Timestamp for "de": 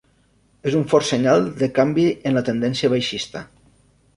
1.59-1.69